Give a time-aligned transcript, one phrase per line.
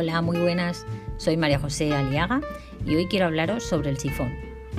[0.00, 0.86] Hola, muy buenas.
[1.18, 2.40] Soy María José Aliaga
[2.86, 4.32] y hoy quiero hablaros sobre el sifón,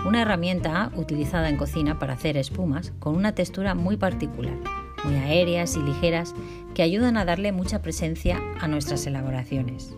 [0.04, 4.56] una herramienta utilizada en cocina para hacer espumas con una textura muy particular,
[5.03, 6.34] muy aéreas y ligeras
[6.74, 9.94] que ayudan a darle mucha presencia a nuestras elaboraciones.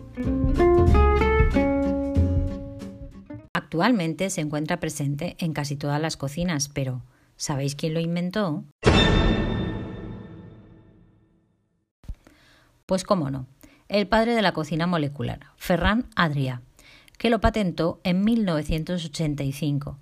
[3.54, 7.00] Actualmente se encuentra presente en casi todas las cocinas, pero
[7.36, 8.62] ¿sabéis quién lo inventó?
[12.84, 13.46] Pues cómo no,
[13.88, 16.60] el padre de la cocina molecular, Ferran Adrià,
[17.18, 19.98] que lo patentó en 1985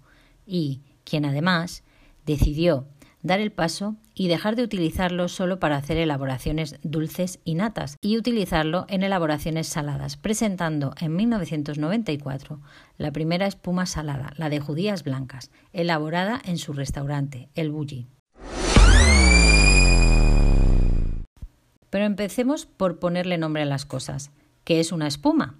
[0.46, 1.82] y quien además
[2.24, 2.86] decidió
[3.22, 8.18] dar el paso y dejar de utilizarlo solo para hacer elaboraciones dulces y natas y
[8.18, 12.60] utilizarlo en elaboraciones saladas, presentando en 1994
[12.98, 18.08] la primera espuma salada, la de judías blancas, elaborada en su restaurante, el Bulli.
[21.92, 24.30] Pero empecemos por ponerle nombre a las cosas.
[24.64, 25.58] ¿Qué es una espuma?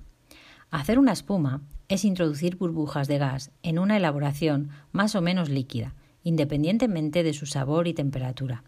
[0.70, 5.94] Hacer una espuma es introducir burbujas de gas en una elaboración más o menos líquida,
[6.22, 8.64] independientemente de su sabor y temperatura.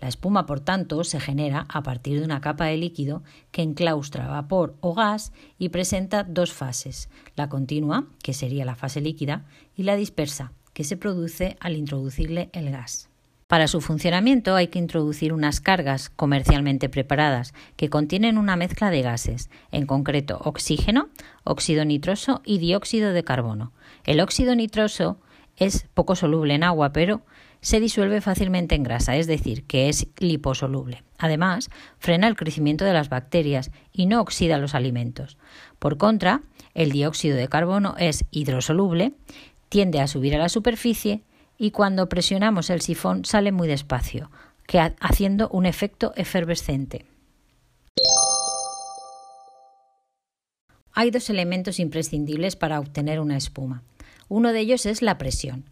[0.00, 4.28] La espuma, por tanto, se genera a partir de una capa de líquido que enclaustra
[4.28, 9.82] vapor o gas y presenta dos fases, la continua, que sería la fase líquida, y
[9.82, 13.09] la dispersa, que se produce al introducirle el gas.
[13.50, 19.02] Para su funcionamiento hay que introducir unas cargas comercialmente preparadas que contienen una mezcla de
[19.02, 21.08] gases, en concreto oxígeno,
[21.42, 23.72] óxido nitroso y dióxido de carbono.
[24.04, 25.18] El óxido nitroso
[25.56, 27.22] es poco soluble en agua, pero
[27.60, 31.02] se disuelve fácilmente en grasa, es decir, que es liposoluble.
[31.18, 35.38] Además, frena el crecimiento de las bacterias y no oxida los alimentos.
[35.80, 36.42] Por contra,
[36.74, 39.14] el dióxido de carbono es hidrosoluble,
[39.68, 41.24] tiende a subir a la superficie
[41.62, 44.30] y cuando presionamos el sifón sale muy despacio,
[44.98, 47.04] haciendo un efecto efervescente.
[50.92, 53.82] Hay dos elementos imprescindibles para obtener una espuma.
[54.28, 55.68] Uno de ellos es la presión,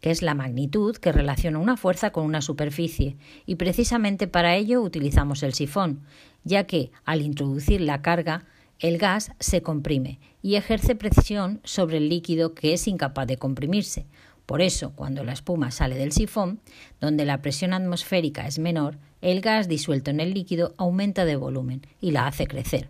[0.00, 4.80] que es la magnitud que relaciona una fuerza con una superficie, y precisamente para ello
[4.80, 6.00] utilizamos el sifón,
[6.44, 8.46] ya que al introducir la carga,
[8.78, 14.06] el gas se comprime y ejerce presión sobre el líquido que es incapaz de comprimirse,
[14.46, 16.60] por eso, cuando la espuma sale del sifón,
[17.00, 21.82] donde la presión atmosférica es menor, el gas disuelto en el líquido aumenta de volumen
[22.00, 22.88] y la hace crecer.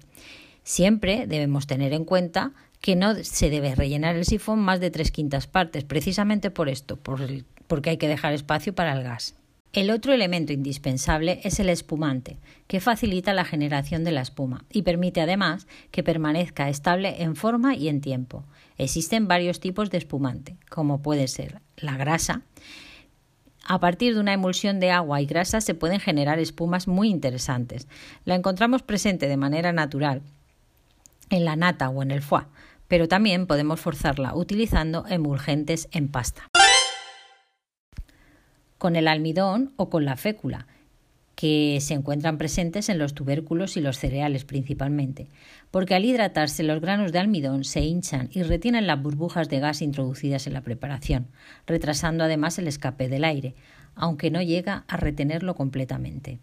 [0.63, 5.11] Siempre debemos tener en cuenta que no se debe rellenar el sifón más de tres
[5.11, 9.35] quintas partes, precisamente por esto, porque hay que dejar espacio para el gas.
[9.77, 14.81] El otro elemento indispensable es el espumante, que facilita la generación de la espuma y
[14.81, 18.47] permite además que permanezca estable en forma y en tiempo.
[18.79, 22.41] Existen varios tipos de espumante, como puede ser la grasa.
[23.67, 27.87] A partir de una emulsión de agua y grasa se pueden generar espumas muy interesantes.
[28.25, 30.23] La encontramos presente de manera natural
[31.29, 32.47] en la nata o en el foie,
[32.89, 36.49] pero también podemos forzarla utilizando emulgentes en pasta
[38.79, 40.67] con el almidón o con la fécula,
[41.37, 45.29] que se encuentran presentes en los tubérculos y los cereales principalmente,
[45.71, 49.83] porque al hidratarse los granos de almidón se hinchan y retienen las burbujas de gas
[49.83, 51.29] introducidas en la preparación,
[51.67, 53.55] retrasando además el escape del aire,
[53.95, 56.39] aunque no llega a retenerlo completamente.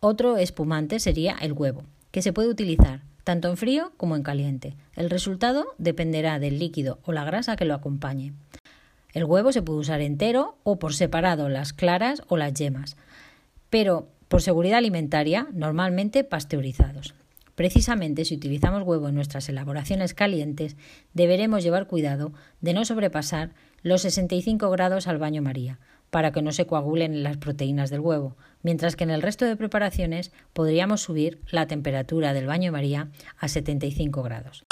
[0.00, 4.76] Otro espumante sería el huevo, que se puede utilizar tanto en frío como en caliente.
[4.94, 8.34] El resultado dependerá del líquido o la grasa que lo acompañe.
[9.14, 12.96] El huevo se puede usar entero o por separado las claras o las yemas,
[13.70, 17.14] pero por seguridad alimentaria normalmente pasteurizados.
[17.54, 20.76] Precisamente si utilizamos huevo en nuestras elaboraciones calientes,
[21.12, 23.50] deberemos llevar cuidado de no sobrepasar
[23.82, 25.78] los 65 grados al baño María,
[26.10, 29.56] para que no se coagulen las proteínas del huevo, mientras que en el resto de
[29.56, 34.63] preparaciones podríamos subir la temperatura del baño María a 75 grados.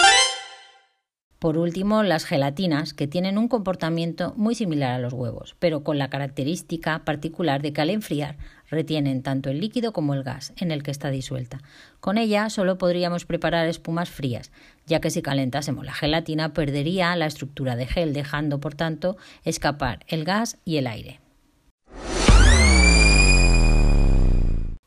[1.42, 5.98] Por último, las gelatinas, que tienen un comportamiento muy similar a los huevos, pero con
[5.98, 8.36] la característica particular de que al enfriar
[8.70, 11.60] retienen tanto el líquido como el gas en el que está disuelta.
[11.98, 14.52] Con ella solo podríamos preparar espumas frías,
[14.86, 20.04] ya que si calentásemos la gelatina perdería la estructura de gel, dejando por tanto escapar
[20.06, 21.18] el gas y el aire.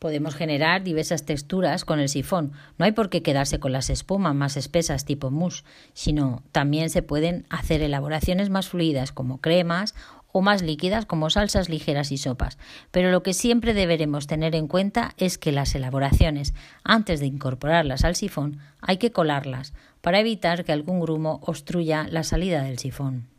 [0.05, 2.51] Podemos generar diversas texturas con el sifón.
[2.77, 5.63] No hay por qué quedarse con las espumas más espesas tipo mousse,
[5.93, 9.95] sino también se pueden hacer elaboraciones más fluidas como cremas
[10.31, 12.59] o más líquidas como salsas ligeras y sopas.
[12.91, 16.53] Pero lo que siempre deberemos tener en cuenta es que las elaboraciones,
[16.83, 22.21] antes de incorporarlas al sifón, hay que colarlas para evitar que algún grumo obstruya la
[22.21, 23.34] salida del sifón.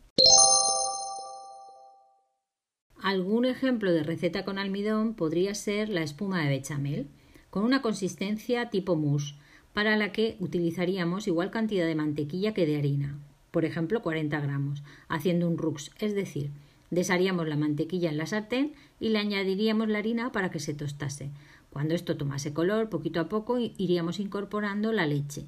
[3.07, 7.07] Algún ejemplo de receta con almidón podría ser la espuma de bechamel,
[7.51, 9.37] con una consistencia tipo mousse,
[9.73, 13.17] para la que utilizaríamos igual cantidad de mantequilla que de harina,
[13.53, 16.51] por ejemplo 40 gramos, haciendo un rux, es decir,
[16.91, 21.31] desharíamos la mantequilla en la sartén y le añadiríamos la harina para que se tostase.
[21.71, 25.47] Cuando esto tomase color, poquito a poco iríamos incorporando la leche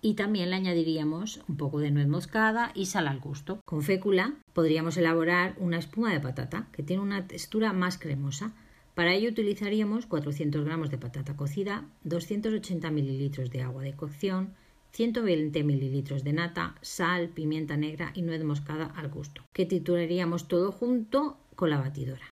[0.00, 3.60] y también le añadiríamos un poco de nuez moscada y sal al gusto.
[3.64, 8.52] Con fécula podríamos elaborar una espuma de patata que tiene una textura más cremosa.
[8.94, 14.54] Para ello utilizaríamos 400 gramos de patata cocida, 280 mililitros de agua de cocción,
[14.92, 20.72] 120 mililitros de nata, sal, pimienta negra y nuez moscada al gusto, que trituraríamos todo
[20.72, 22.30] junto con la batidora.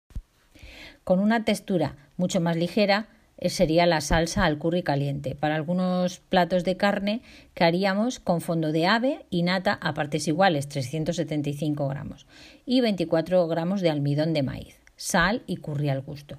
[1.03, 3.07] Con una textura mucho más ligera,
[3.45, 5.35] sería la salsa al curry caliente.
[5.35, 7.21] Para algunos platos de carne
[7.53, 12.27] que haríamos con fondo de ave y nata a partes iguales, 375 gramos,
[12.65, 16.37] y 24 gramos de almidón de maíz, sal y curry al gusto.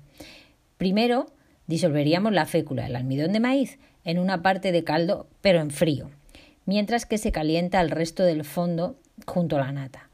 [0.76, 1.26] Primero
[1.66, 6.10] disolveríamos la fécula, el almidón de maíz, en una parte de caldo, pero en frío,
[6.64, 8.96] mientras que se calienta el resto del fondo
[9.26, 10.07] junto a la nata.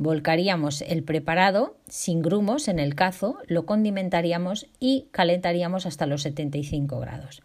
[0.00, 6.98] Volcaríamos el preparado sin grumos en el cazo, lo condimentaríamos y calentaríamos hasta los 75
[7.00, 7.42] grados.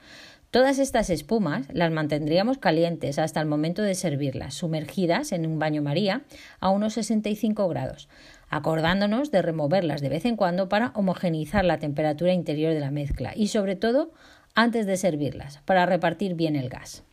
[0.52, 5.82] Todas estas espumas las mantendríamos calientes hasta el momento de servirlas, sumergidas en un baño
[5.82, 6.22] María
[6.62, 8.08] a unos 65 grados,
[8.48, 13.34] acordándonos de removerlas de vez en cuando para homogeneizar la temperatura interior de la mezcla
[13.36, 14.14] y sobre todo
[14.54, 17.04] antes de servirlas, para repartir bien el gas.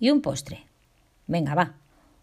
[0.00, 0.64] Y un postre.
[1.28, 1.74] Venga, va.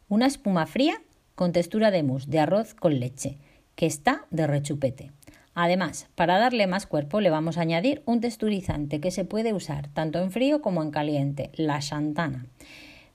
[0.09, 1.01] Una espuma fría
[1.39, 3.37] con textura de mousse de arroz con leche,
[3.75, 5.13] que está de rechupete.
[5.53, 9.87] Además, para darle más cuerpo le vamos a añadir un texturizante que se puede usar
[9.87, 12.45] tanto en frío como en caliente, la chantana.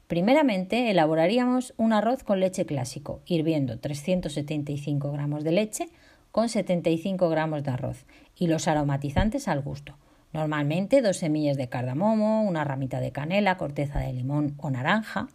[0.07, 5.89] Primeramente elaboraríamos un arroz con leche clásico, hirviendo 375 gramos de leche
[6.33, 9.99] con 75 gramos de arroz y los aromatizantes al gusto.
[10.33, 15.29] Normalmente dos semillas de cardamomo, una ramita de canela, corteza de limón o naranja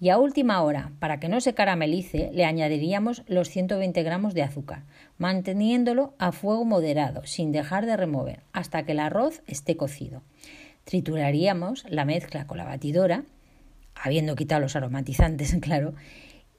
[0.00, 4.42] y a última hora, para que no se caramelice, le añadiríamos los 120 gramos de
[4.42, 4.84] azúcar,
[5.18, 10.22] manteniéndolo a fuego moderado, sin dejar de remover, hasta que el arroz esté cocido.
[10.84, 13.24] Trituraríamos la mezcla con la batidora,
[13.94, 15.92] habiendo quitado los aromatizantes, claro,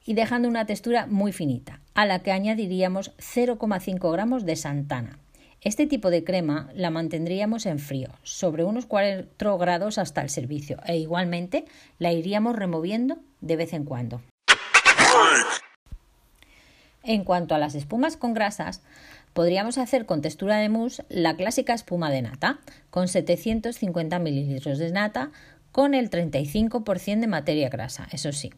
[0.04, 5.18] y dejando una textura muy finita, a la que añadiríamos 0,5 gramos de santana,
[5.62, 10.80] este tipo de crema la mantendríamos en frío, sobre unos 4 grados hasta el servicio,
[10.86, 11.66] e igualmente
[11.98, 14.20] la iríamos removiendo de vez en cuando.
[17.04, 18.82] En cuanto a las espumas con grasas,
[19.34, 22.58] podríamos hacer con textura de mousse la clásica espuma de nata,
[22.90, 25.30] con 750 mililitros de nata,
[25.70, 28.52] con el 35% de materia grasa, eso sí,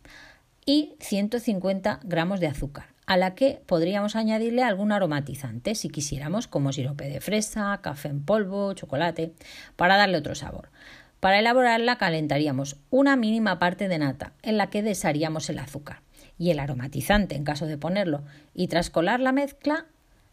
[0.64, 6.72] y 150 gramos de azúcar a la que podríamos añadirle algún aromatizante si quisiéramos, como
[6.72, 9.32] sirope de fresa, café en polvo, chocolate,
[9.76, 10.70] para darle otro sabor.
[11.20, 16.00] Para elaborarla calentaríamos una mínima parte de nata en la que desharíamos el azúcar
[16.38, 18.24] y el aromatizante en caso de ponerlo
[18.54, 19.86] y tras colar la mezcla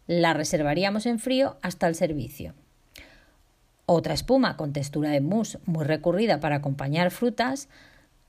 [0.08, 2.54] la reservaríamos en frío hasta el servicio.
[3.86, 7.70] Otra espuma con textura de mousse muy recurrida para acompañar frutas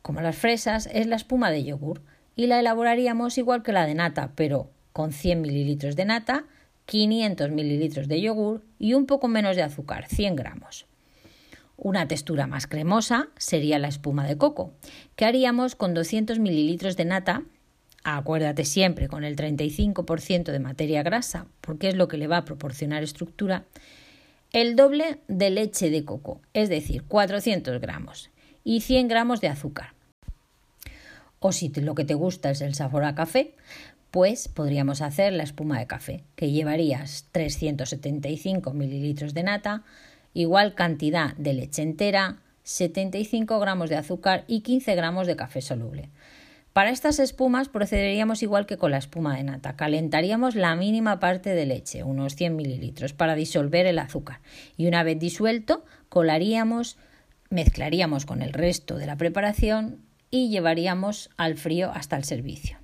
[0.02, 2.02] como las fresas es la espuma de yogur
[2.36, 6.44] y la elaboraríamos igual que la de nata, pero con 100 mililitros de nata,
[6.86, 10.86] 500 mililitros de yogur y un poco menos de azúcar, 100 gramos.
[11.76, 14.72] Una textura más cremosa sería la espuma de coco,
[15.16, 17.42] que haríamos con 200 mililitros de nata,
[18.04, 22.44] acuérdate siempre con el 35% de materia grasa, porque es lo que le va a
[22.44, 23.64] proporcionar estructura,
[24.52, 28.30] el doble de leche de coco, es decir, 400 gramos,
[28.64, 29.94] y 100 gramos de azúcar.
[31.44, 33.56] O si lo que te gusta es el sabor a café,
[34.12, 39.82] pues podríamos hacer la espuma de café, que llevarías 375 mililitros de nata,
[40.34, 46.10] igual cantidad de leche entera, 75 gramos de azúcar y 15 gramos de café soluble.
[46.72, 49.74] Para estas espumas procederíamos igual que con la espuma de nata.
[49.74, 54.38] Calentaríamos la mínima parte de leche, unos 100 mililitros, para disolver el azúcar.
[54.76, 56.98] Y una vez disuelto, colaríamos,
[57.50, 62.78] mezclaríamos con el resto de la preparación y llevaríamos al frío hasta el servicio.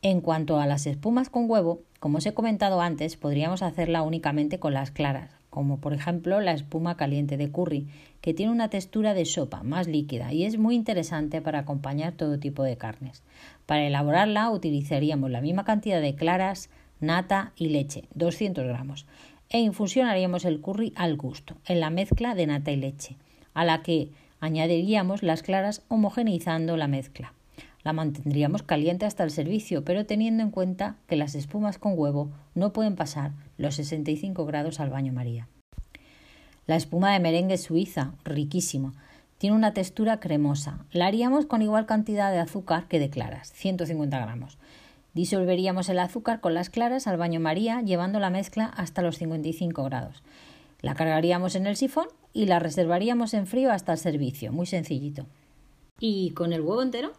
[0.00, 4.60] En cuanto a las espumas con huevo, como os he comentado antes, podríamos hacerla únicamente
[4.60, 7.88] con las claras, como por ejemplo la espuma caliente de curry,
[8.20, 12.38] que tiene una textura de sopa más líquida y es muy interesante para acompañar todo
[12.38, 13.24] tipo de carnes.
[13.66, 19.04] Para elaborarla utilizaríamos la misma cantidad de claras, nata y leche, 200 gramos,
[19.50, 23.16] e infusionaríamos el curry al gusto en la mezcla de nata y leche,
[23.54, 27.32] a la que añadiríamos las claras homogeneizando la mezcla.
[27.84, 32.28] la mantendríamos caliente hasta el servicio, pero teniendo en cuenta que las espumas con huevo
[32.54, 35.48] no pueden pasar los 65 grados al baño María.
[36.66, 38.92] La espuma de merengue suiza, riquísima,
[39.38, 40.84] tiene una textura cremosa.
[40.90, 44.58] La haríamos con igual cantidad de azúcar que de claras, 150 gramos.
[45.14, 49.84] Disolveríamos el azúcar con las claras al baño María, llevando la mezcla hasta los 55
[49.84, 50.22] grados.
[50.80, 55.26] La cargaríamos en el sifón y la reservaríamos en frío hasta el servicio, muy sencillito.
[55.98, 57.12] ¿Y con el huevo entero?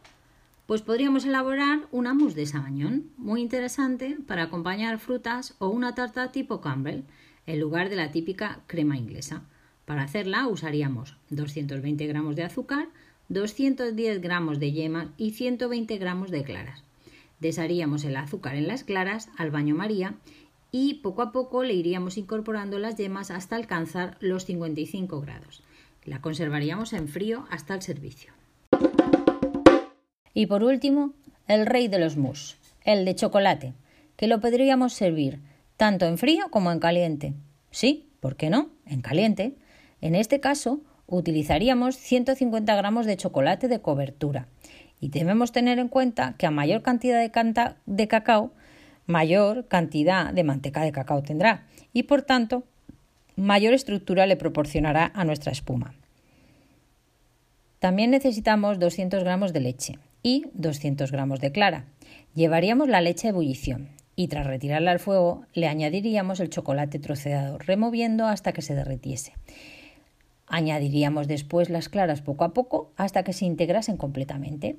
[0.65, 6.31] Pues podríamos elaborar una mousse de sabañón, muy interesante para acompañar frutas o una tarta
[6.31, 7.01] tipo Campbell,
[7.48, 9.41] en lugar de la típica crema inglesa.
[9.86, 12.89] Para hacerla usaríamos 220 gramos de azúcar,
[13.29, 16.84] 210 gramos de yema y 120 gramos de claras.
[17.39, 20.15] Desharíamos el azúcar en las claras al baño María
[20.72, 25.63] y poco a poco le iríamos incorporando las yemas hasta alcanzar los 55 grados.
[26.03, 28.34] La conservaríamos en frío hasta el servicio.
[30.34, 31.13] Y por último,
[31.48, 33.74] el rey de los mousse, el de chocolate,
[34.15, 35.39] que lo podríamos servir
[35.77, 37.34] tanto en frío como en caliente.
[37.72, 38.69] Sí, ¿por qué no?
[38.86, 39.55] En caliente.
[40.01, 44.48] En este caso, utilizaríamos 150 gramos de chocolate de cobertura
[45.00, 48.51] y debemos tener en cuenta que a mayor cantidad de, de cacao,
[49.06, 52.63] mayor cantidad de manteca de cacao tendrá y por tanto
[53.36, 55.96] mayor estructura le proporcionará a nuestra espuma.
[57.79, 61.86] También necesitamos 200 gramos de leche y 200 gramos de clara.
[62.36, 67.58] Llevaríamos la leche a ebullición y tras retirarla al fuego le añadiríamos el chocolate troceado,
[67.58, 69.32] removiendo hasta que se derritiese.
[70.50, 74.77] Añadiríamos después las claras poco a poco hasta que se integrasen completamente.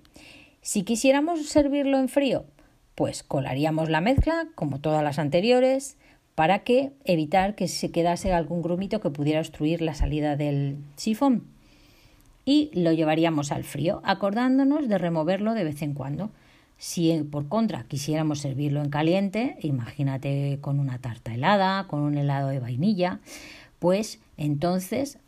[0.63, 2.45] Si quisiéramos servirlo en frío,
[2.95, 5.97] pues colaríamos la mezcla, como todas las anteriores,
[6.35, 11.45] para que evitar que se quedase algún grumito que pudiera obstruir la salida del sifón.
[12.45, 16.31] Y lo llevaríamos al frío, acordándonos de removerlo de vez en cuando.
[16.79, 22.49] Si por contra quisiéramos servirlo en caliente, imagínate con una tarta helada, con un helado
[22.49, 23.21] de vainilla,
[23.79, 25.19] pues entonces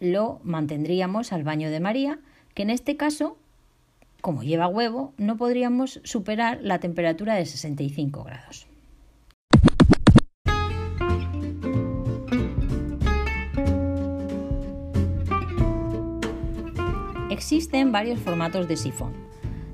[0.00, 2.18] lo mantendríamos al baño de María,
[2.54, 3.36] que en este caso,
[4.20, 8.66] como lleva huevo, no podríamos superar la temperatura de 65 grados.
[17.30, 19.12] Existen varios formatos de sifón,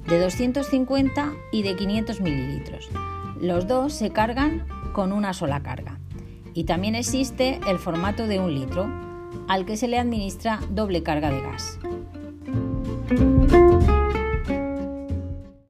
[0.06, 2.90] de 250 y de 500 mililitros.
[3.40, 5.98] Los dos se cargan con una sola carga.
[6.52, 8.86] Y también existe el formato de un litro,
[9.48, 11.78] al que se le administra doble carga de gas.